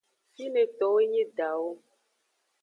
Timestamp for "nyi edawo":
1.09-1.71